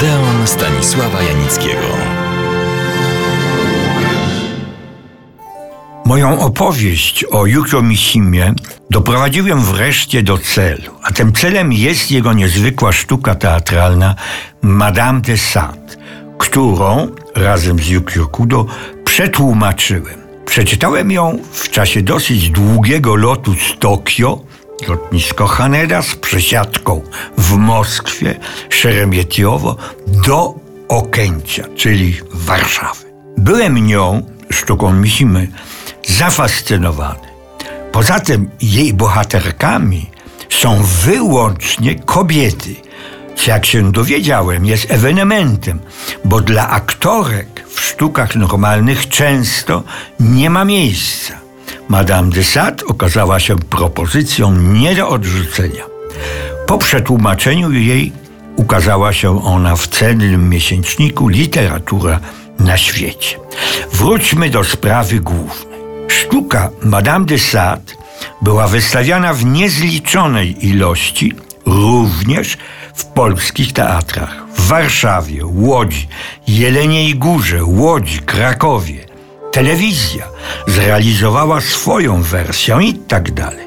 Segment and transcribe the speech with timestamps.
[0.00, 1.86] Odeon Stanisława Janickiego.
[6.04, 8.54] Moją opowieść o Yukio Mishimie
[8.90, 14.14] doprowadziłem wreszcie do celu, a tym celem jest jego niezwykła sztuka teatralna
[14.62, 15.96] Madame de Sade,
[16.38, 18.66] którą razem z Yukio Kudo
[19.04, 20.20] przetłumaczyłem.
[20.46, 24.49] Przeczytałem ją w czasie dosyć długiego lotu z Tokio,
[24.88, 27.02] lotnisko Haneda z przesiadką
[27.38, 30.54] w Moskwie, Szeremietiowo, do
[30.88, 33.04] Okęcia, czyli Warszawy.
[33.38, 35.48] Byłem nią, sztuką Misimy,
[36.08, 37.30] zafascynowany.
[37.92, 40.10] Poza tym jej bohaterkami
[40.48, 42.74] są wyłącznie kobiety,
[43.36, 45.80] co jak się dowiedziałem jest ewenementem,
[46.24, 49.82] bo dla aktorek w sztukach normalnych często
[50.20, 51.49] nie ma miejsca.
[51.90, 55.84] Madame de Sade okazała się propozycją nie do odrzucenia.
[56.66, 58.12] Po przetłumaczeniu jej
[58.56, 62.20] ukazała się ona w cennym miesięczniku Literatura
[62.58, 63.38] na świecie.
[63.92, 65.80] Wróćmy do sprawy głównej.
[66.08, 67.92] Sztuka Madame de Sade
[68.42, 71.32] była wystawiana w niezliczonej ilości
[71.66, 72.58] również
[72.94, 74.46] w polskich teatrach.
[74.56, 76.08] W Warszawie, Łodzi,
[76.48, 79.09] Jeleniej Górze, Łodzi, Krakowie.
[79.52, 80.24] Telewizja
[80.66, 83.66] zrealizowała swoją wersję i tak dalej.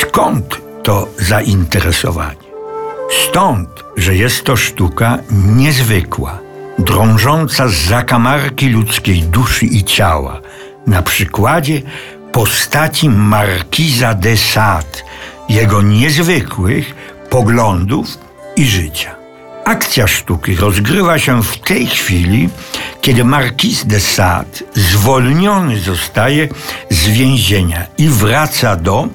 [0.00, 2.52] Skąd to zainteresowanie?
[3.28, 6.38] Stąd, że jest to sztuka niezwykła,
[6.78, 10.40] drążąca z zakamarki ludzkiej duszy i ciała,
[10.86, 11.82] na przykładzie
[12.32, 15.02] postaci Markiza de Sade,
[15.48, 16.94] jego niezwykłych
[17.30, 18.18] poglądów
[18.56, 19.21] i życia.
[19.64, 22.48] Akcja sztuki rozgrywa się w tej chwili,
[23.00, 26.48] kiedy Marquis de Sade zwolniony zostaje
[26.90, 29.08] z więzienia i wraca do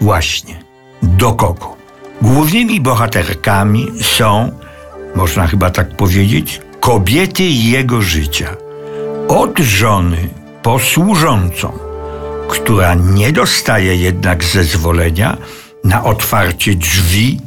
[0.00, 0.62] właśnie
[1.02, 1.76] do kogo?
[2.22, 4.52] Głównymi bohaterkami są,
[5.14, 8.56] można chyba tak powiedzieć, kobiety jego życia.
[9.28, 10.28] Od żony
[10.62, 11.78] po służącą,
[12.48, 15.36] która nie dostaje jednak zezwolenia
[15.84, 17.40] na otwarcie drzwi,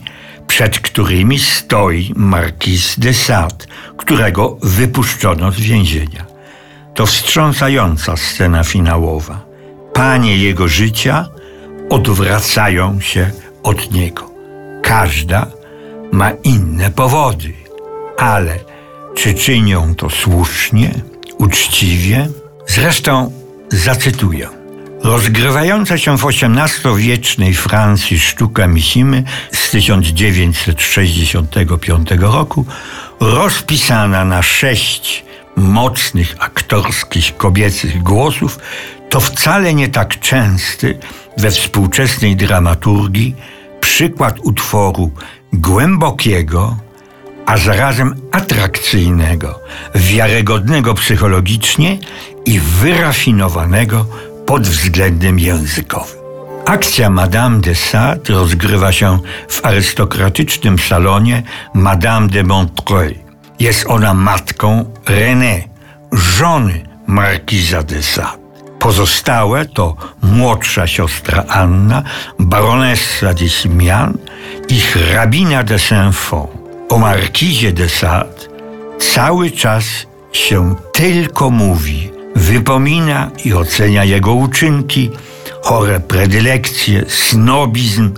[0.51, 3.66] przed którymi stoi Marquis de Sade,
[3.97, 6.25] którego wypuszczono z więzienia.
[6.94, 9.45] To wstrząsająca scena finałowa.
[9.94, 11.28] Panie jego życia
[11.89, 13.31] odwracają się
[13.63, 14.31] od niego.
[14.84, 15.47] Każda
[16.12, 17.53] ma inne powody,
[18.18, 18.59] ale
[19.16, 20.91] czy czynią to słusznie,
[21.38, 22.28] uczciwie?
[22.68, 23.31] Zresztą
[23.69, 24.61] zacytuję.
[25.03, 32.66] Rozgrywająca się w XVIII-wiecznej Francji sztuka Missimy z 1965 roku,
[33.19, 35.25] rozpisana na sześć
[35.56, 38.59] mocnych aktorskich kobiecych głosów,
[39.09, 41.00] to wcale nie tak częsty
[41.38, 43.35] we współczesnej dramaturgii
[43.79, 45.12] przykład utworu
[45.53, 46.78] głębokiego,
[47.45, 49.59] a zarazem atrakcyjnego,
[49.95, 51.97] wiarygodnego psychologicznie
[52.45, 54.06] i wyrafinowanego
[54.51, 56.17] pod względem językowym.
[56.66, 59.19] Akcja Madame de Sade rozgrywa się
[59.50, 63.19] w arystokratycznym salonie Madame de Montreuil.
[63.59, 65.62] Jest ona matką René,
[66.12, 68.38] żony markiza de Sade.
[68.79, 72.03] Pozostałe to młodsza siostra Anna,
[72.39, 74.18] baronessa de Simian
[74.69, 76.50] i hrabina de Saint-Fond.
[76.89, 78.47] O markizie de Sade
[79.00, 79.85] cały czas
[80.31, 82.00] się tylko mówi,
[82.36, 85.12] wypomina i ocenia jego uczynki,
[85.64, 88.14] chore predylekcje, snobizm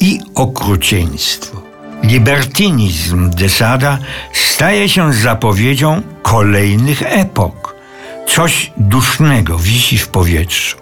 [0.00, 1.62] i okrucieństwo.
[2.02, 3.98] Libertynizm Desada
[4.32, 7.74] staje się zapowiedzią kolejnych epok.
[8.28, 10.76] Coś dusznego wisi w powietrzu.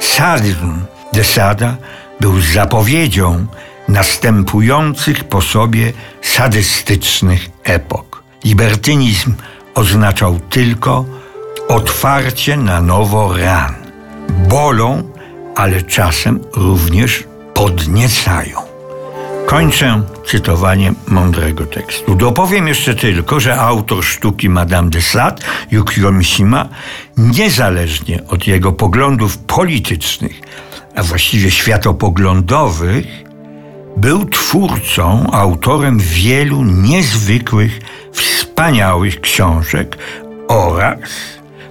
[0.00, 0.80] Sadyzm
[1.12, 1.76] Desada
[2.20, 3.46] był zapowiedzią
[3.88, 8.22] następujących po sobie sadystycznych epok.
[8.44, 9.34] Libertynizm
[9.74, 11.04] oznaczał tylko
[11.68, 13.74] otwarcie na nowo ran.
[14.48, 15.02] Bolą,
[15.56, 17.24] ale czasem również
[17.54, 18.58] podniecają.
[19.46, 22.14] Kończę cytowanie mądrego tekstu.
[22.14, 26.68] Dopowiem jeszcze tylko, że autor sztuki Madame de Sade, Yukio Mishima,
[27.16, 30.40] niezależnie od jego poglądów politycznych,
[30.96, 33.06] a właściwie światopoglądowych,
[33.96, 37.80] był twórcą, autorem wielu niezwykłych,
[38.12, 39.98] wspaniałych książek
[40.48, 40.98] oraz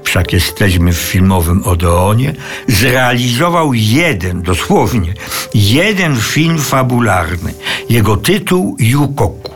[0.08, 2.34] wszak jesteśmy w filmowym Odeonie,
[2.68, 5.14] zrealizował jeden, dosłownie,
[5.54, 7.54] jeden film fabularny.
[7.90, 9.52] Jego tytuł Yukoku.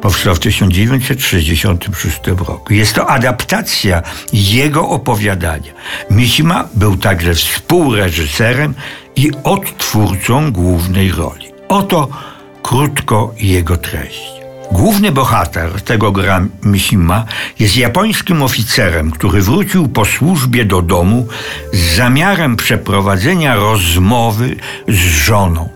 [0.00, 2.74] Powstał w 1966 roku.
[2.74, 4.02] Jest to adaptacja
[4.32, 5.72] jego opowiadania.
[6.10, 8.74] Mishima był także współreżyserem
[9.16, 11.46] i odtwórcą głównej roli.
[11.68, 12.08] Oto
[12.62, 14.37] krótko jego treść.
[14.72, 17.24] Główny bohater tego gra Mishima
[17.58, 21.26] jest japońskim oficerem, który wrócił po służbie do domu
[21.72, 24.56] z zamiarem przeprowadzenia rozmowy
[24.88, 25.68] z żoną.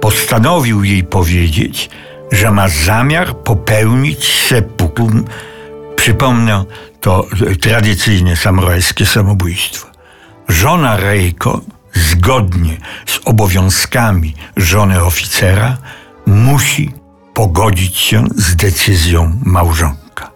[0.00, 1.90] Postanowił jej powiedzieć,
[2.32, 5.10] że ma zamiar popełnić seppuku.
[5.96, 6.64] Przypomnę,
[7.00, 7.26] to
[7.60, 9.88] tradycyjne samurajskie samobójstwo.
[10.48, 11.60] Żona Reiko,
[11.92, 12.76] zgodnie
[13.06, 15.76] z obowiązkami żony oficera,
[16.26, 16.99] musi
[17.34, 20.30] pogodzić się z decyzją małżonka.